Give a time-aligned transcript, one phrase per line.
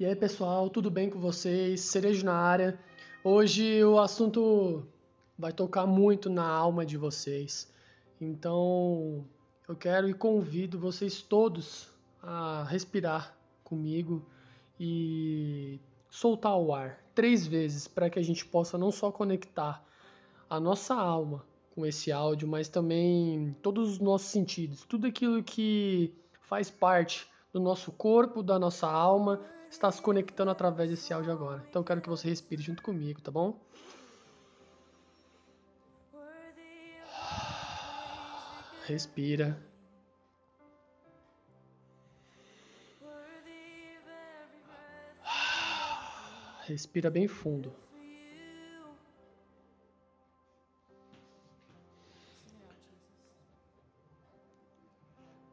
[0.00, 1.82] E aí, pessoal, tudo bem com vocês?
[1.82, 2.80] Cerejo na área.
[3.22, 4.82] Hoje o assunto
[5.38, 7.70] vai tocar muito na alma de vocês.
[8.18, 9.22] Então,
[9.68, 11.92] eu quero e convido vocês todos
[12.22, 14.24] a respirar comigo
[14.80, 15.78] e
[16.08, 19.84] soltar o ar três vezes para que a gente possa não só conectar
[20.48, 21.44] a nossa alma
[21.74, 26.10] com esse áudio, mas também todos os nossos sentidos, tudo aquilo que
[26.40, 29.38] faz parte do nosso corpo, da nossa alma,
[29.70, 31.64] está se conectando através desse áudio agora.
[31.70, 33.58] Então eu quero que você respire junto comigo, tá bom?
[38.84, 39.56] Respira.
[46.66, 47.72] Respira bem fundo.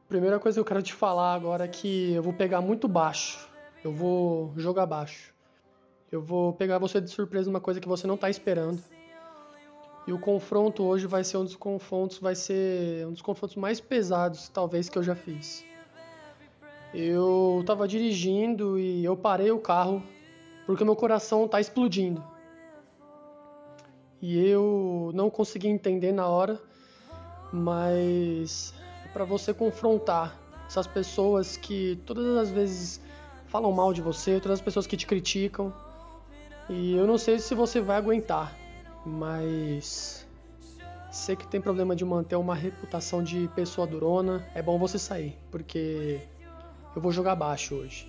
[0.08, 3.48] Primeira coisa que eu quero te falar agora é que eu vou pegar muito baixo.
[3.88, 5.34] Eu vou jogar baixo.
[6.12, 8.84] Eu vou pegar você de surpresa uma coisa que você não está esperando.
[10.06, 13.80] E o confronto hoje vai ser um dos confrontos, vai ser um dos confrontos mais
[13.80, 15.64] pesados, talvez, que eu já fiz.
[16.94, 20.04] Eu estava dirigindo e eu parei o carro
[20.66, 22.22] porque meu coração está explodindo.
[24.22, 26.62] E eu não consegui entender na hora,
[27.54, 28.74] mas
[29.06, 33.07] é para você confrontar essas pessoas que todas as vezes
[33.58, 35.74] falam mal de você, todas as pessoas que te criticam.
[36.70, 38.56] E eu não sei se você vai aguentar,
[39.04, 40.28] mas
[41.12, 44.48] sei que tem problema de manter uma reputação de pessoa durona.
[44.54, 46.20] É bom você sair, porque
[46.96, 48.08] eu vou jogar baixo hoje.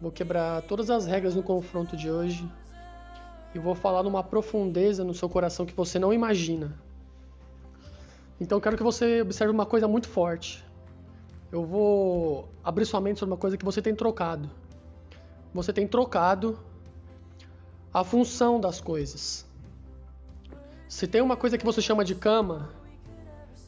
[0.00, 2.44] Vou quebrar todas as regras no confronto de hoje
[3.54, 6.76] e vou falar numa profundeza no seu coração que você não imagina.
[8.40, 10.64] Então quero que você observe uma coisa muito forte
[11.54, 14.50] eu vou abrir sua mente sobre uma coisa que você tem trocado.
[15.54, 16.58] Você tem trocado
[17.92, 19.46] a função das coisas.
[20.88, 22.70] Se tem uma coisa que você chama de cama,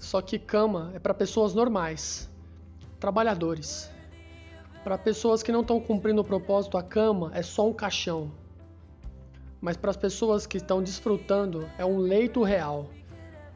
[0.00, 2.28] só que cama é para pessoas normais,
[2.98, 3.88] trabalhadores.
[4.82, 8.32] Para pessoas que não estão cumprindo o propósito, a cama é só um caixão.
[9.60, 12.90] Mas para as pessoas que estão desfrutando, é um leito real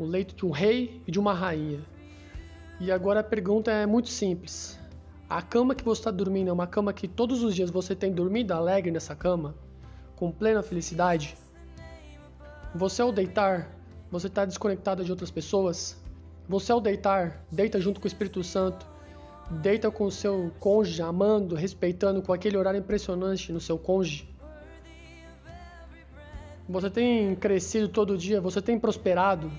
[0.00, 1.80] o leito de um rei e de uma rainha.
[2.80, 4.80] E agora a pergunta é muito simples.
[5.28, 8.10] A cama que você está dormindo é uma cama que todos os dias você tem
[8.10, 9.54] dormido alegre nessa cama?
[10.16, 11.36] Com plena felicidade?
[12.74, 13.70] Você ao deitar,
[14.10, 15.94] você está desconectado de outras pessoas?
[16.48, 18.86] Você ao deitar, deita junto com o Espírito Santo,
[19.50, 24.26] deita com o seu cônjuge, amando, respeitando, com aquele horário impressionante no seu cônjuge?
[26.66, 29.52] Você tem crescido todo dia, você tem prosperado,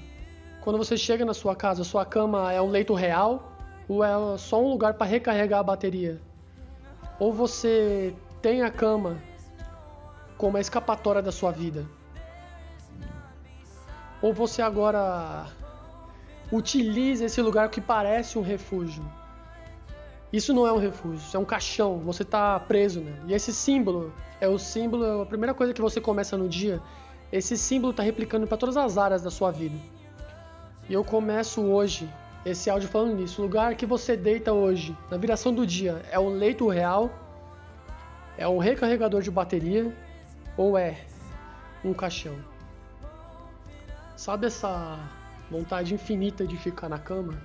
[0.62, 3.52] quando você chega na sua casa, sua cama é um leito real
[3.90, 6.22] ou é só um lugar para recarregar a bateria?
[7.20, 9.18] Ou você tem a cama
[10.38, 11.86] como a escapatória da sua vida?
[14.22, 15.48] Ou você agora
[16.52, 19.04] utiliza esse lugar que parece um refúgio?
[20.32, 23.20] Isso não é um refúgio, isso é um caixão, você está preso, né?
[23.28, 26.80] E esse símbolo é o símbolo, a primeira coisa que você começa no dia,
[27.32, 29.76] esse símbolo está replicando para todas as áreas da sua vida.
[30.92, 32.14] E eu começo hoje
[32.46, 33.42] esse áudio falando nisso.
[33.42, 37.10] O lugar que você deita hoje, na viração do dia, é um leito real?
[38.38, 39.96] É um recarregador de bateria?
[40.58, 40.98] Ou é
[41.82, 42.36] um caixão?
[44.18, 45.00] Sabe essa
[45.50, 47.42] vontade infinita de ficar na cama?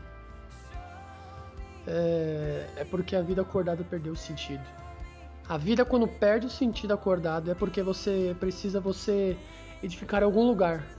[1.87, 4.67] É, é porque a vida acordada perdeu o sentido.
[5.49, 9.37] A vida quando perde o sentido acordado é porque você precisa você
[9.85, 10.96] edificar algum lugar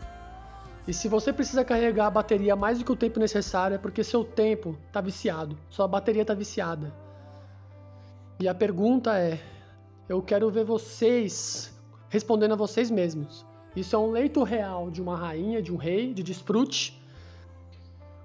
[0.88, 4.04] e se você precisa carregar a bateria mais do que o tempo necessário, é porque
[4.06, 6.94] seu tempo está viciado, sua bateria está viciada.
[8.40, 9.38] E a pergunta é:
[10.08, 11.78] eu quero ver vocês
[12.08, 13.46] respondendo a vocês mesmos.
[13.76, 17.00] Isso é um leito real de uma rainha, de um rei, de desfrute?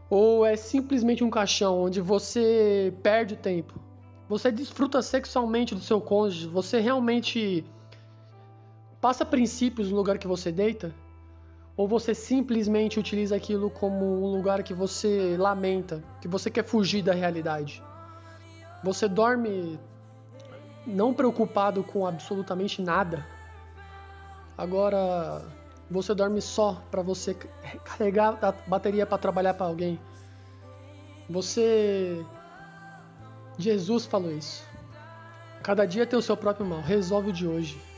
[0.08, 3.74] Ou é simplesmente um caixão onde você perde o tempo?
[4.28, 6.46] Você desfruta sexualmente do seu cônjuge?
[6.46, 7.64] Você realmente
[9.00, 10.94] passa princípios no lugar que você deita?
[11.76, 17.02] Ou você simplesmente utiliza aquilo como um lugar que você lamenta, que você quer fugir
[17.02, 17.82] da realidade?
[18.84, 19.78] Você dorme
[20.86, 23.26] não preocupado com absolutamente nada.
[24.56, 25.42] Agora
[25.90, 27.34] você dorme só para você
[27.84, 29.98] carregar a bateria para trabalhar para alguém.
[31.28, 32.24] Você
[33.58, 34.66] Jesus falou isso.
[35.62, 36.80] Cada dia tem o seu próprio mal.
[36.80, 37.91] Resolve o de hoje.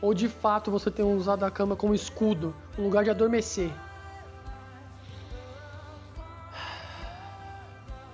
[0.00, 3.70] Ou de fato você tem usado a cama como escudo, um lugar de adormecer.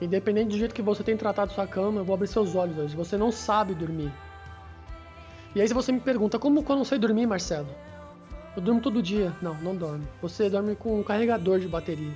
[0.00, 2.96] Independente do jeito que você tem tratado sua cama, eu vou abrir seus olhos hoje.
[2.96, 4.12] Você não sabe dormir.
[5.54, 7.68] E aí se você me pergunta, como que eu não sei dormir, Marcelo?
[8.56, 9.32] Eu durmo todo dia.
[9.40, 10.06] Não, não dorme.
[10.20, 12.12] Você dorme com um carregador de bateria.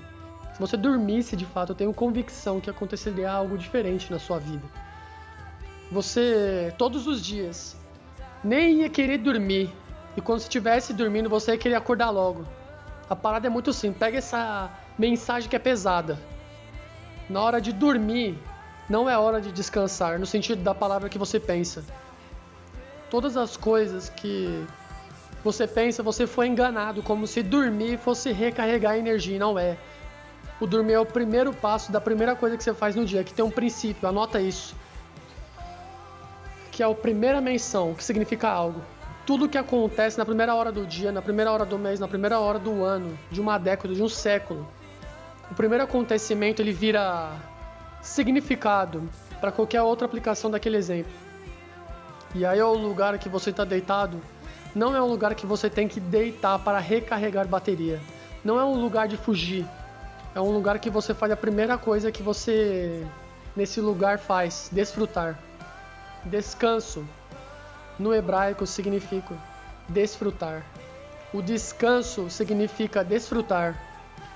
[0.59, 4.65] Se você dormisse de fato, eu tenho convicção que aconteceria algo diferente na sua vida.
[5.91, 7.77] Você, todos os dias,
[8.43, 9.71] nem ia querer dormir.
[10.17, 12.45] E quando estivesse dormindo, você ia querer acordar logo.
[13.09, 13.99] A parada é muito simples.
[13.99, 16.19] Pega essa mensagem que é pesada.
[17.29, 18.39] Na hora de dormir,
[18.89, 21.85] não é hora de descansar, no sentido da palavra que você pensa.
[23.11, 24.67] Todas as coisas que
[25.45, 29.77] você pensa, você foi enganado, como se dormir fosse recarregar energia, não é.
[30.61, 33.33] O dormir é o primeiro passo da primeira coisa que você faz no dia, que
[33.33, 34.75] tem um princípio, anota isso.
[36.79, 38.81] Que é a primeira menção, que significa algo.
[39.27, 42.39] Tudo que acontece na primeira hora do dia, na primeira hora do mês, na primeira
[42.39, 44.65] hora do ano, de uma década, de um século.
[45.51, 47.33] O primeiro acontecimento ele vira
[48.01, 49.03] significado
[49.41, 51.11] para qualquer outra aplicação daquele exemplo.
[52.33, 54.23] E aí é o lugar que você está deitado,
[54.73, 57.99] não é um lugar que você tem que deitar para recarregar bateria.
[58.45, 59.67] Não é um lugar de fugir.
[60.33, 63.05] É um lugar que você faz a primeira coisa que você
[63.57, 65.48] nesse lugar faz, desfrutar.
[66.29, 67.07] Descanso
[67.99, 69.35] no hebraico significa
[69.89, 70.63] desfrutar.
[71.33, 73.81] O descanso significa desfrutar.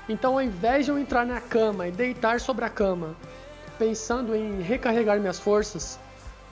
[0.09, 3.15] Então, ao invés de eu entrar na cama e deitar sobre a cama,
[3.79, 5.99] pensando em recarregar minhas forças,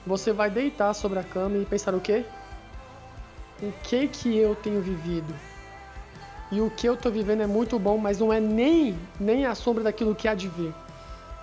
[0.05, 2.23] você vai deitar sobre a cama e pensar o quê?
[3.63, 5.33] O que que eu tenho vivido?
[6.51, 9.55] E o que eu estou vivendo é muito bom, mas não é nem, nem a
[9.55, 10.73] sombra daquilo que há de vir.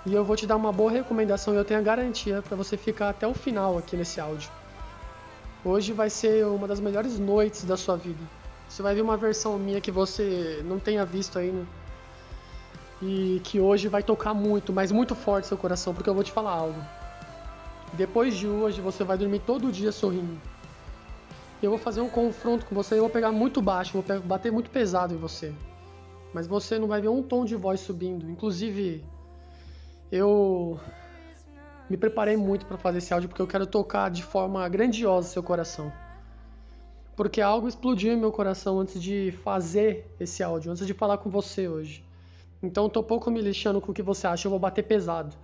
[0.08, 2.78] E eu vou te dar uma boa recomendação e eu tenho a garantia para você
[2.78, 4.50] ficar até o final aqui nesse áudio.
[5.62, 8.24] Hoje vai ser uma das melhores noites da sua vida.
[8.66, 11.66] Você vai ver uma versão minha que você não tenha visto ainda.
[13.02, 16.32] E que hoje vai tocar muito, mas muito forte seu coração, porque eu vou te
[16.32, 16.82] falar algo.
[17.92, 20.40] Depois de hoje, você vai dormir todo dia sorrindo.
[21.62, 24.70] Eu vou fazer um confronto com você, eu vou pegar muito baixo, vou bater muito
[24.70, 25.52] pesado em você.
[26.32, 28.30] Mas você não vai ver um tom de voz subindo.
[28.30, 29.04] Inclusive,
[30.10, 30.78] eu
[31.88, 35.42] me preparei muito para fazer esse áudio porque eu quero tocar de forma grandiosa seu
[35.42, 35.92] coração.
[37.16, 41.28] Porque algo explodiu em meu coração antes de fazer esse áudio, antes de falar com
[41.28, 42.04] você hoje.
[42.62, 45.34] Então tô pouco me lixando com o que você acha, eu vou bater pesado.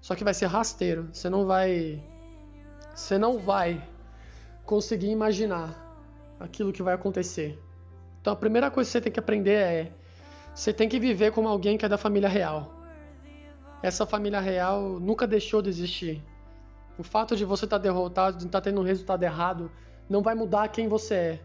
[0.00, 1.08] Só que vai ser rasteiro.
[1.12, 2.02] Você não vai.
[2.94, 3.86] Você não vai
[4.64, 5.74] conseguir imaginar
[6.38, 7.58] aquilo que vai acontecer.
[8.20, 9.92] Então a primeira coisa que você tem que aprender é.
[10.54, 12.79] Você tem que viver como alguém que é da família real.
[13.82, 16.22] Essa família real nunca deixou de existir.
[16.98, 19.70] O fato de você estar tá derrotado, de estar tá tendo um resultado errado,
[20.08, 21.40] não vai mudar quem você é.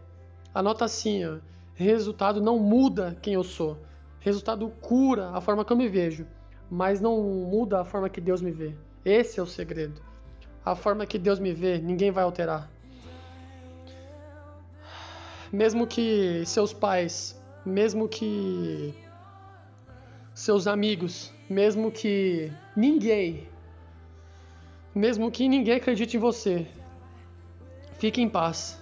[0.54, 1.38] Anota assim, ó,
[1.74, 3.78] resultado não muda quem eu sou.
[4.20, 6.26] Resultado cura a forma que eu me vejo
[6.70, 8.74] mas não muda a forma que Deus me vê.
[9.04, 10.00] Esse é o segredo.
[10.64, 12.70] A forma que Deus me vê, ninguém vai alterar.
[15.52, 18.94] Mesmo que seus pais, mesmo que
[20.34, 23.48] seus amigos, mesmo que ninguém,
[24.94, 26.66] mesmo que ninguém acredite em você,
[27.98, 28.80] fique em paz.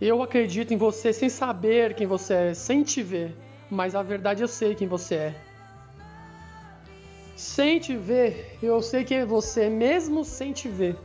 [0.00, 3.36] Eu acredito em você sem saber quem você é, sem te ver,
[3.70, 5.34] mas a verdade eu sei quem você é.
[7.36, 10.96] Sem te ver, eu sei quem é você, mesmo sem te ver.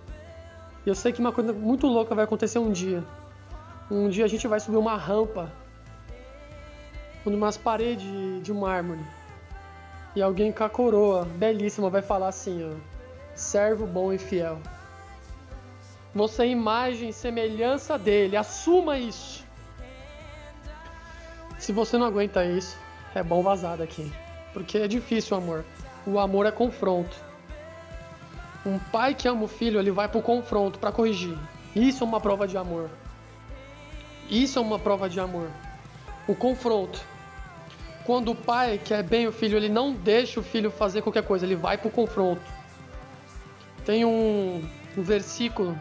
[0.86, 3.03] Eu sei que uma coisa muito louca vai acontecer um dia.
[3.89, 5.51] Um dia a gente vai subir uma rampa,
[7.25, 8.08] umas paredes
[8.41, 9.16] de mármore.
[10.16, 12.76] E alguém com a coroa belíssima vai falar assim, ó,
[13.36, 14.60] servo bom e fiel.
[16.14, 19.46] Você é imagem e semelhança dele, assuma isso.
[21.60, 22.78] Se você não aguenta isso,
[23.14, 24.12] é bom vazar daqui.
[24.54, 25.66] Porque é difícil o amor
[26.08, 27.16] o amor é confronto.
[28.66, 31.38] Um pai que ama o filho, ele vai pro confronto para corrigir.
[31.76, 32.90] Isso é uma prova de amor.
[34.30, 35.50] Isso é uma prova de amor.
[36.26, 37.00] O confronto.
[38.08, 41.46] Quando o pai quer bem o filho, ele não deixa o filho fazer qualquer coisa,
[41.46, 42.42] ele vai pro confronto.
[43.86, 44.66] Tem um,
[44.98, 45.78] um versículo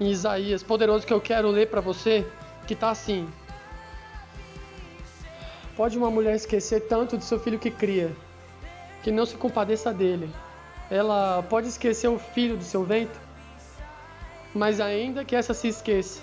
[0.00, 2.26] em Isaías poderoso que eu quero ler para você,
[2.66, 3.28] que tá assim:
[5.76, 8.10] Pode uma mulher esquecer tanto do seu filho que cria,
[9.02, 10.30] que não se compadeça dele.
[10.90, 13.20] Ela pode esquecer o filho do seu ventre,
[14.54, 16.22] mas ainda que essa se esqueça,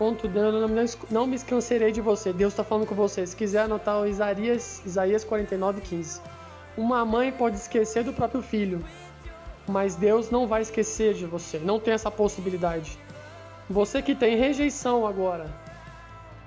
[0.00, 0.32] contudo,
[1.10, 2.32] não me esquecerei de você.
[2.32, 3.26] Deus está falando com você.
[3.26, 6.22] Se quiser anotar Isaías, Isaías 49, 15.
[6.74, 8.82] Uma mãe pode esquecer do próprio filho,
[9.68, 11.58] mas Deus não vai esquecer de você.
[11.58, 12.98] Não tem essa possibilidade.
[13.68, 15.46] Você que tem rejeição agora,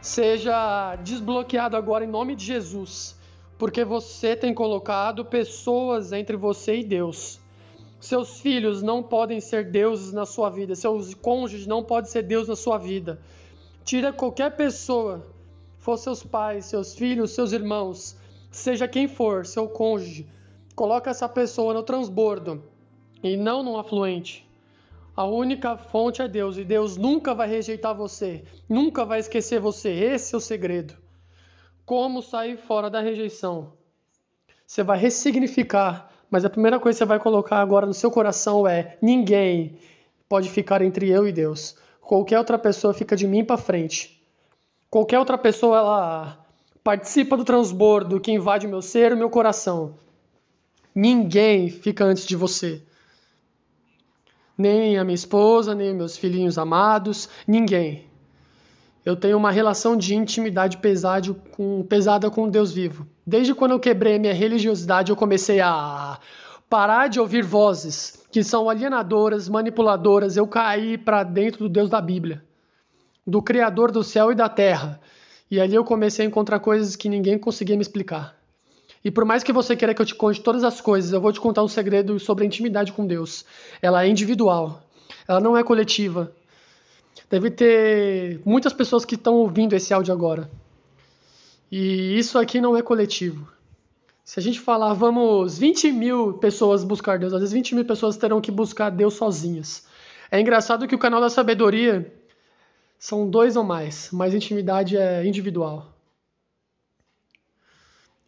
[0.01, 3.15] seja desbloqueado agora em nome de Jesus
[3.63, 7.39] porque você tem colocado pessoas entre você e Deus.
[7.99, 10.75] Seus filhos não podem ser deuses na sua vida.
[10.75, 13.21] Seus cônjuges não podem ser Deus na sua vida.
[13.83, 15.25] Tira qualquer pessoa,
[15.77, 18.17] for seus pais, seus filhos, seus irmãos,
[18.51, 20.27] seja quem for, seu cônjuge,
[20.75, 22.63] coloca essa pessoa no transbordo
[23.21, 24.49] e não no afluente.
[25.15, 29.89] A única fonte é Deus e Deus nunca vai rejeitar você, nunca vai esquecer você.
[29.89, 30.95] Esse é o segredo.
[31.85, 33.73] Como sair fora da rejeição?
[34.65, 38.67] Você vai ressignificar mas a primeira coisa que você vai colocar agora no seu coração
[38.67, 39.77] é: ninguém
[40.27, 41.75] pode ficar entre eu e Deus.
[42.05, 44.21] Qualquer outra pessoa fica de mim para frente.
[44.89, 46.45] Qualquer outra pessoa ela
[46.83, 49.95] participa do transbordo que invade meu ser meu coração.
[50.93, 52.81] Ninguém fica antes de você.
[54.55, 58.05] Nem a minha esposa, nem meus filhinhos amados, ninguém.
[59.03, 63.07] Eu tenho uma relação de intimidade pesada com, pesada com Deus vivo.
[63.25, 66.19] Desde quando eu quebrei minha religiosidade, eu comecei a
[66.69, 70.35] parar de ouvir vozes que são alienadoras, manipuladoras.
[70.35, 72.43] Eu caí para dentro do Deus da Bíblia,
[73.27, 74.99] do Criador do céu e da terra.
[75.51, 78.35] E ali eu comecei a encontrar coisas que ninguém conseguia me explicar.
[79.05, 81.31] E por mais que você queira que eu te conte todas as coisas, eu vou
[81.31, 83.45] te contar um segredo sobre a intimidade com Deus.
[83.79, 84.81] Ela é individual,
[85.27, 86.31] ela não é coletiva.
[87.29, 90.49] Deve ter muitas pessoas que estão ouvindo esse áudio agora.
[91.71, 93.52] E isso aqui não é coletivo.
[94.23, 98.15] Se a gente falar, vamos 20 mil pessoas buscar Deus, às vezes 20 mil pessoas
[98.15, 99.85] terão que buscar Deus sozinhas.
[100.31, 102.11] É engraçado que o canal da sabedoria
[102.97, 105.93] são dois ou mais, mas intimidade é individual.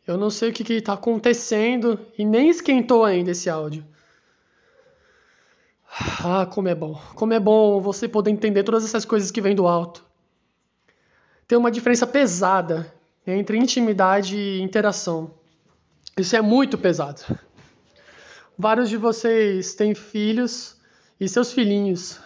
[0.06, 3.84] Eu não sei o que está acontecendo e nem esquentou ainda esse áudio.
[6.24, 7.02] Ah, como é bom.
[7.16, 10.06] Como é bom você poder entender todas essas coisas que vêm do alto.
[11.48, 12.94] Tem uma diferença pesada
[13.26, 15.32] entre intimidade e interação.
[16.18, 17.22] Isso é muito pesado.
[18.58, 20.78] Vários de vocês têm filhos
[21.20, 22.22] e seus filhinhos.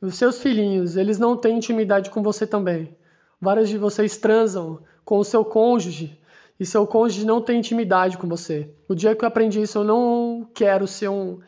[0.00, 2.96] Os seus filhinhos, eles não têm intimidade com você também.
[3.38, 6.18] Vários de vocês transam com o seu cônjuge
[6.58, 8.70] e seu cônjuge não tem intimidade com você.
[8.88, 11.38] O dia que eu aprendi isso, eu não quero ser um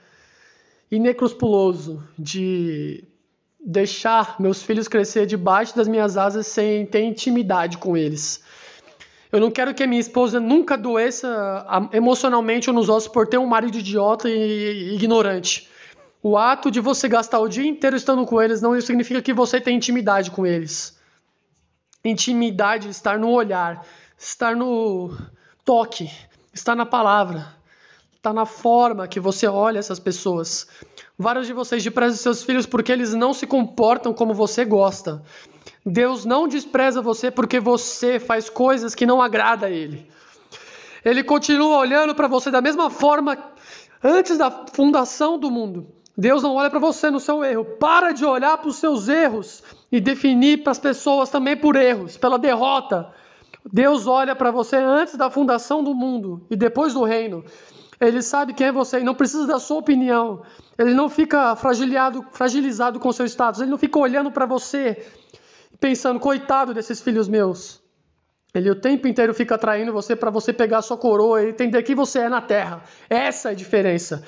[0.91, 3.05] inecruspuloso de
[3.59, 8.45] deixar meus filhos crescer debaixo das minhas asas sem ter intimidade com eles.
[9.35, 13.37] Eu não quero que a minha esposa nunca doeça emocionalmente ou nos ossos por ter
[13.37, 15.69] um marido idiota e ignorante.
[16.23, 19.61] O ato de você gastar o dia inteiro estando com eles não significa que você
[19.61, 20.97] tem intimidade com eles.
[22.05, 23.85] Intimidade, estar no olhar,
[24.17, 25.19] estar no
[25.65, 26.09] toque,
[26.53, 27.57] estar na palavra
[28.25, 30.67] está na forma que você olha essas pessoas.
[31.19, 35.23] Vários de vocês desprezam seus filhos porque eles não se comportam como você gosta.
[35.85, 40.09] Deus não despreza você porque você faz coisas que não agrada a Ele.
[41.05, 43.37] Ele continua olhando para você da mesma forma
[44.03, 45.87] antes da fundação do mundo.
[46.17, 47.65] Deus não olha para você no seu erro.
[47.65, 49.63] Para de olhar para os seus erros
[49.93, 53.13] e definir para as pessoas também por erros, pela derrota.
[53.71, 57.45] Deus olha para você antes da fundação do mundo e depois do reino.
[58.01, 60.43] Ele sabe quem é você e não precisa da sua opinião.
[60.79, 63.61] Ele não fica fragilizado, com seu status.
[63.61, 65.05] Ele não fica olhando para você
[65.85, 67.79] pensando, coitado desses filhos meus.
[68.55, 71.83] Ele o tempo inteiro fica atraindo você para você pegar a sua coroa e entender
[71.83, 72.83] quem você é na terra.
[73.11, 74.25] Essa é a diferença.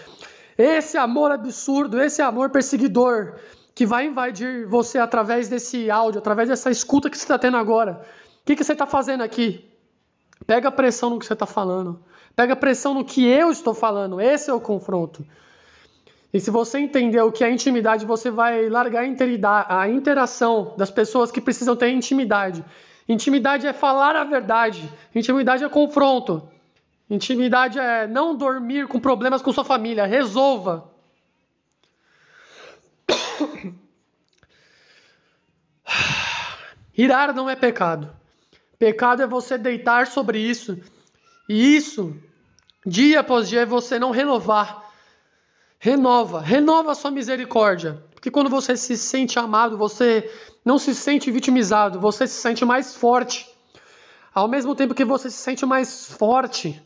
[0.59, 3.37] Esse amor absurdo, esse amor perseguidor
[3.75, 8.03] que vai invadir você através desse áudio, através dessa escuta que você está tendo agora.
[8.43, 9.65] O que, que você está fazendo aqui?
[10.47, 12.05] Pega pressão no que você está falando.
[12.35, 14.21] Pega pressão no que eu estou falando.
[14.21, 15.25] Esse é o confronto.
[16.37, 21.31] E se você entender o que é intimidade, você vai largar a interação das pessoas
[21.31, 22.63] que precisam ter intimidade.
[23.09, 24.87] Intimidade é falar a verdade.
[25.15, 26.47] Intimidade é confronto.
[27.09, 30.05] Intimidade é não dormir com problemas com sua família.
[30.05, 30.93] Resolva.
[36.95, 38.15] Irar não é pecado.
[38.79, 40.79] Pecado é você deitar sobre isso
[41.49, 42.15] e isso,
[42.85, 44.86] dia após dia, é você não renovar.
[45.79, 48.03] Renova, renova a sua misericórdia.
[48.15, 50.31] Porque quando você se sente amado, você
[50.65, 53.49] não se sente vitimizado, você se sente mais forte.
[54.35, 56.83] Ao mesmo tempo que você se sente mais forte,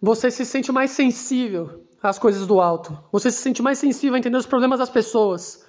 [0.00, 2.96] você se sente mais sensível às coisas do alto.
[3.10, 5.66] Você se sente mais sensível a entender os problemas das pessoas.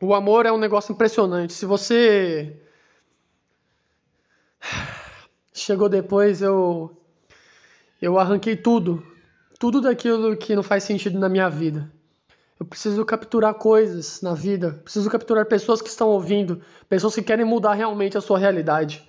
[0.00, 1.52] O amor é um negócio impressionante.
[1.52, 2.60] Se você
[5.52, 6.96] chegou depois, eu
[8.00, 9.02] eu arranquei tudo,
[9.58, 11.90] tudo daquilo que não faz sentido na minha vida.
[12.58, 17.44] Eu preciso capturar coisas na vida, preciso capturar pessoas que estão ouvindo, pessoas que querem
[17.44, 19.06] mudar realmente a sua realidade.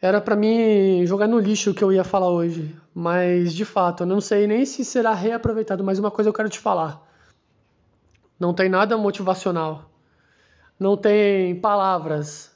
[0.00, 2.74] Era para mim jogar no lixo o que eu ia falar hoje.
[2.94, 6.48] mas de fato, eu não sei nem se será reaproveitado, mas uma coisa eu quero
[6.48, 7.06] te falar.
[8.38, 9.90] Não tem nada motivacional.
[10.78, 12.50] Não tem palavras.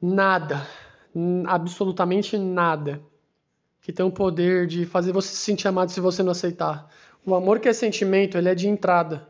[0.00, 0.66] Nada.
[1.46, 3.00] Absolutamente nada.
[3.86, 6.90] Que tem o poder de fazer você se sentir amado se você não aceitar.
[7.24, 9.28] O amor que é sentimento, ele é de entrada.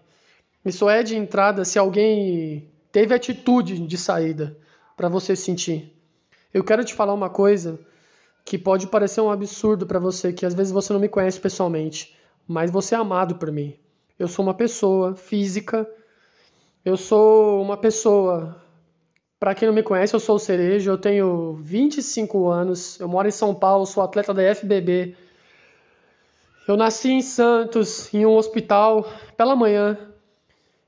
[0.65, 4.57] Isso é de entrada se alguém teve atitude de saída
[4.97, 5.95] para você sentir.
[6.55, 7.79] Eu quero te falar uma coisa
[8.47, 12.17] que pode parecer um absurdo para você, que às vezes você não me conhece pessoalmente,
[12.49, 13.77] mas você é amado por mim.
[14.19, 15.87] Eu sou uma pessoa física,
[16.83, 18.57] eu sou uma pessoa.
[19.39, 23.29] Para quem não me conhece, eu sou o Cerejo, eu tenho 25 anos, eu moro
[23.29, 25.15] em São Paulo, sou atleta da FBB.
[26.67, 29.99] Eu nasci em Santos, em um hospital, pela manhã.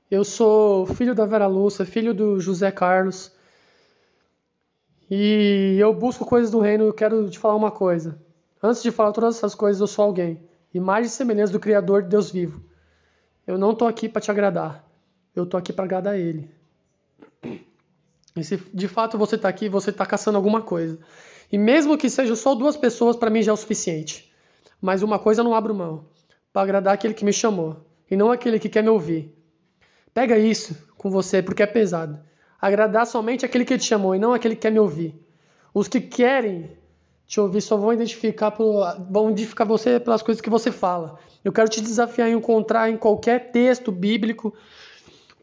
[0.09, 3.31] Eu sou filho da Vera Lúcia, filho do José Carlos.
[5.11, 8.19] E eu busco coisas do reino, eu quero te falar uma coisa.
[8.61, 10.41] Antes de falar todas essas coisas, eu sou alguém.
[10.73, 12.63] Imagem e semelhança do Criador de Deus vivo.
[13.45, 14.83] Eu não tô aqui para te agradar.
[15.35, 16.58] Eu tô aqui para agradar Ele.
[18.39, 20.99] E se de fato você está aqui, você está caçando alguma coisa.
[21.51, 24.31] E mesmo que seja só duas pessoas, para mim já é o suficiente.
[24.81, 26.05] Mas uma coisa eu não abro mão:
[26.53, 27.77] para agradar aquele que me chamou
[28.09, 29.35] e não aquele que quer me ouvir.
[30.13, 32.19] Pega isso com você, porque é pesado.
[32.61, 35.15] Agradar somente aquele que te chamou e não aquele que quer me ouvir.
[35.73, 36.77] Os que querem
[37.25, 41.19] te ouvir só vão identificar, por, vão identificar você pelas coisas que você fala.
[41.43, 44.53] Eu quero te desafiar a encontrar em qualquer texto bíblico,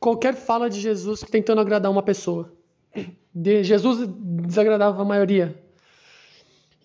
[0.00, 2.52] qualquer fala de Jesus tentando agradar uma pessoa.
[3.34, 5.54] De Jesus desagradava a maioria.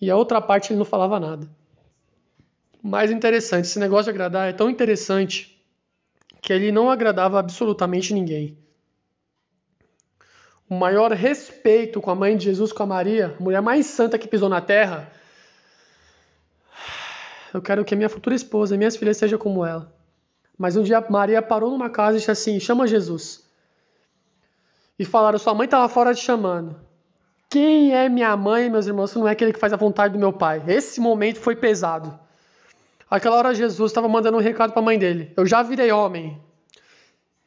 [0.00, 1.48] E a outra parte ele não falava nada.
[2.82, 5.56] Mais interessante, esse negócio de agradar é tão interessante
[6.40, 8.58] que ele não agradava absolutamente ninguém.
[10.68, 14.18] O maior respeito com a mãe de Jesus, com a Maria, a mulher mais santa
[14.18, 15.12] que pisou na terra.
[17.54, 19.94] Eu quero que a minha futura esposa e minhas filhas sejam como ela.
[20.58, 23.44] Mas um dia Maria parou numa casa e disse assim: chama Jesus.
[24.98, 26.76] E falaram: sua mãe estava fora te chamando.
[27.48, 30.18] Quem é minha mãe, meus irmãos, se não é aquele que faz a vontade do
[30.18, 30.62] meu pai?
[30.66, 32.18] Esse momento foi pesado.
[33.10, 35.32] Aquela hora Jesus estava mandando um recado para a mãe dele.
[35.36, 36.40] Eu já virei homem.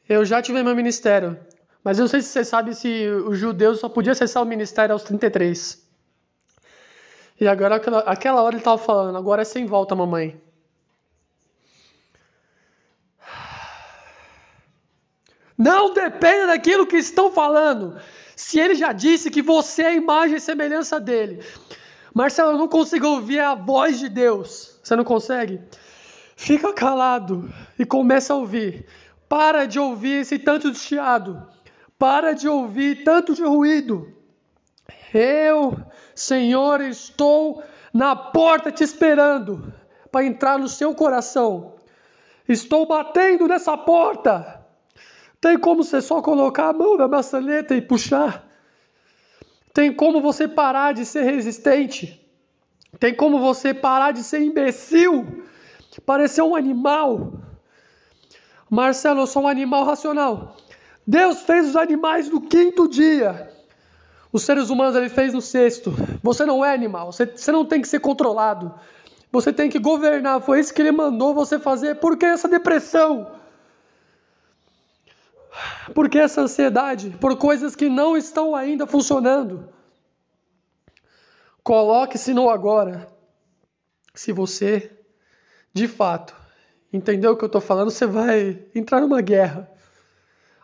[0.08, 1.36] Eu já tive meu ministério.
[1.82, 4.92] Mas eu não sei se você sabe se os judeus só podiam acessar o ministério
[4.92, 5.84] aos 33.
[7.40, 10.40] E agora, aquela, aquela hora ele estava falando, agora é sem volta, mamãe.
[15.56, 17.96] Não dependa daquilo que estão falando.
[18.34, 21.42] Se ele já disse que você é a imagem e semelhança dele.
[22.12, 24.78] Marcelo, eu não consigo ouvir a voz de Deus.
[24.82, 25.60] Você não consegue?
[26.36, 28.86] Fica calado e começa a ouvir.
[29.28, 31.46] Para de ouvir esse tanto de chiado.
[31.98, 34.12] Para de ouvir tanto de ruído.
[35.12, 35.76] Eu,
[36.14, 39.72] Senhor, estou na porta te esperando
[40.12, 41.74] para entrar no seu coração.
[42.46, 44.55] Estou batendo nessa porta.
[45.46, 48.44] Tem como você só colocar a mão na maçaneta e puxar?
[49.72, 52.20] Tem como você parar de ser resistente?
[52.98, 55.44] Tem como você parar de ser imbecil,
[56.04, 57.34] parecer um animal.
[58.68, 60.56] Marcelo, eu sou um animal racional.
[61.06, 63.48] Deus fez os animais no quinto dia.
[64.32, 65.94] Os seres humanos ele fez no sexto.
[66.24, 68.74] Você não é animal, você, você não tem que ser controlado.
[69.30, 70.40] Você tem que governar.
[70.40, 72.00] Foi isso que ele mandou você fazer.
[72.00, 73.45] Por que essa depressão?
[75.94, 77.10] Por que essa ansiedade?
[77.20, 79.68] Por coisas que não estão ainda funcionando.
[81.62, 83.08] Coloque-se no agora.
[84.14, 84.90] Se você,
[85.72, 86.34] de fato,
[86.92, 89.70] entendeu o que eu estou falando, você vai entrar numa guerra.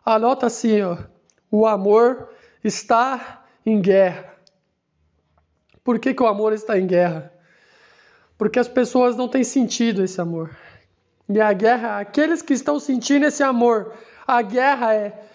[0.04, 0.96] Anota assim, ó.
[1.50, 2.30] O amor
[2.64, 4.32] está em guerra.
[5.84, 7.32] Por que, que o amor está em guerra?
[8.38, 10.56] Porque as pessoas não têm sentido esse amor.
[11.28, 13.94] E a guerra, aqueles que estão sentindo esse amor,
[14.26, 15.26] a guerra é: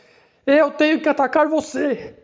[0.46, 2.16] eu tenho que atacar você.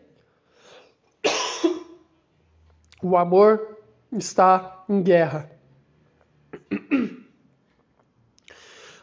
[3.01, 3.77] O amor
[4.11, 5.51] está em guerra.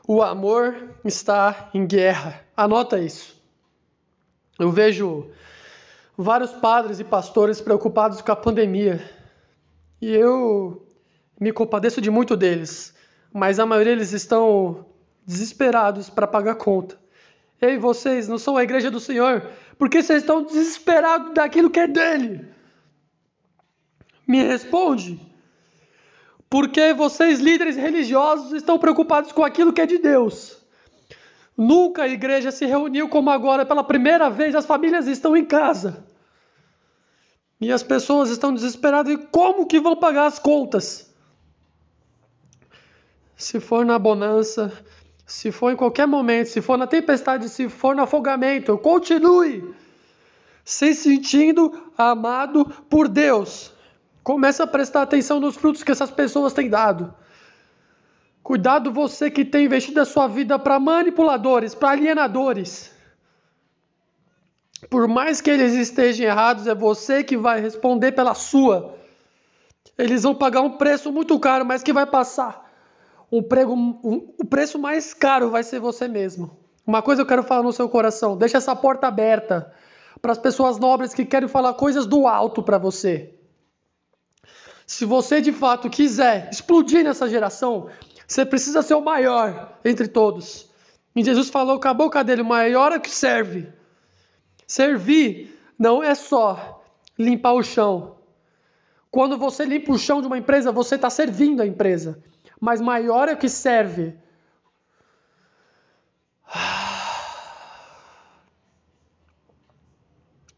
[0.07, 2.45] O amor está em guerra.
[2.57, 3.41] Anota isso.
[4.59, 5.31] Eu vejo
[6.17, 9.03] vários padres e pastores preocupados com a pandemia.
[10.01, 10.87] E eu
[11.39, 12.95] me compadeço de muito deles,
[13.33, 14.85] mas a maioria deles estão
[15.27, 17.00] desesperados para pagar conta.
[17.61, 21.87] Ei, vocês não são a igreja do Senhor, porque vocês estão desesperados daquilo que é
[21.87, 22.49] dele.
[24.27, 25.21] Me responde.
[26.49, 30.59] Porque vocês, líderes religiosos, estão preocupados com aquilo que é de Deus.
[31.57, 36.05] Nunca a igreja se reuniu como agora, pela primeira vez, as famílias estão em casa.
[37.61, 41.11] E as pessoas estão desesperadas e como que vão pagar as contas?
[43.41, 44.71] se for na bonança,
[45.31, 49.75] se for em qualquer momento, se for na tempestade, se for no afogamento, continue
[50.65, 53.73] se sentindo amado por Deus.
[54.23, 57.15] Comece a prestar atenção nos frutos que essas pessoas têm dado.
[58.43, 62.93] Cuidado você que tem investido a sua vida para manipuladores, para alienadores.
[64.89, 68.97] Por mais que eles estejam errados, é você que vai responder pela sua.
[69.97, 72.70] Eles vão pagar um preço muito caro, mas que vai passar.
[73.33, 73.75] Um prego,
[74.39, 76.59] o preço mais caro vai ser você mesmo.
[76.87, 79.73] Uma coisa eu quero falar no seu coração: deixa essa porta aberta
[80.21, 83.35] para as pessoas nobres que querem falar coisas do alto para você.
[84.87, 87.89] Se você de fato quiser explodir nessa geração,
[88.27, 90.69] você precisa ser o maior entre todos.
[91.15, 93.69] E Jesus falou com a boca dele: o maior é que serve.
[94.67, 96.83] Servir não é só
[97.19, 98.17] limpar o chão.
[99.11, 102.23] Quando você limpa o chão de uma empresa, você está servindo a empresa.
[102.61, 104.15] Mas maior é que serve.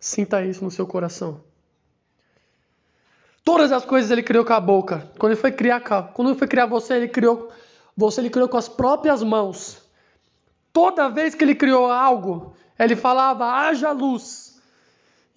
[0.00, 1.40] Sinta isso no seu coração.
[3.44, 5.10] Todas as coisas ele criou com a boca.
[5.18, 7.50] Quando ele foi criar, quando ele foi criar você, ele criou
[7.96, 9.82] você ele criou com as próprias mãos.
[10.72, 14.60] Toda vez que ele criou algo, ele falava: "Haja luz".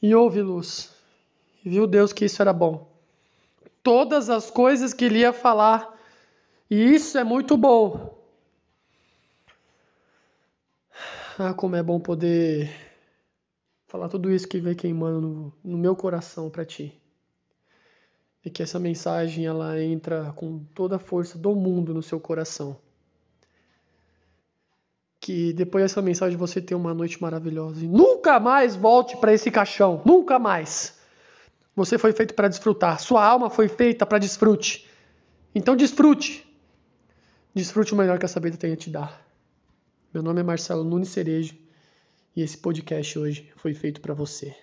[0.01, 0.89] E houve luz.
[1.63, 2.87] E viu Deus que isso era bom.
[3.83, 5.94] Todas as coisas que ele ia falar,
[6.69, 8.15] e isso é muito bom.
[11.37, 12.71] Ah, como é bom poder
[13.87, 16.97] falar tudo isso que vem queimando no, no meu coração para ti.
[18.43, 22.77] E que essa mensagem ela entra com toda a força do mundo no seu coração.
[25.19, 29.49] Que depois dessa mensagem você tenha uma noite maravilhosa e nunca mais volte para esse
[29.51, 30.97] caixão, nunca mais.
[31.75, 34.87] Você foi feito para desfrutar, sua alma foi feita para desfrute.
[35.53, 36.44] Então desfrute.
[37.55, 39.25] Desfrute o melhor que essa vida tem a te dar.
[40.13, 41.55] Meu nome é Marcelo Nunes Cerejo
[42.35, 44.53] e esse podcast hoje foi feito para você.